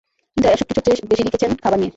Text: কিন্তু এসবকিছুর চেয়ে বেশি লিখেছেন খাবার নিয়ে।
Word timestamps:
কিন্তু 0.37 0.47
এসবকিছুর 0.47 0.83
চেয়ে 0.85 1.09
বেশি 1.09 1.23
লিখেছেন 1.23 1.51
খাবার 1.55 1.77
নিয়ে। 1.77 1.89